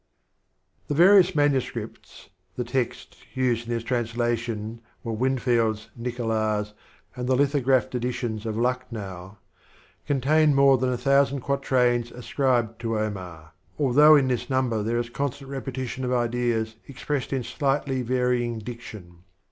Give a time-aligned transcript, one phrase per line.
[0.45, 6.73] * The various manuscripts [the texts used in this translation were Whinfield's, Nicolas',
[7.15, 9.37] and the lithographed edition of Lucknow]
[10.07, 15.11] contain more than a thousand quatrains ascribed to Omar, although in this number there is
[15.11, 19.19] constant repetition of ideas expressed in slightly varying diction.